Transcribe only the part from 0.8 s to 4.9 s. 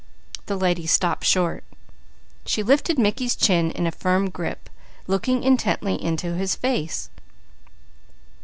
stopped short; she lifted Mickey's chin in a firm grip,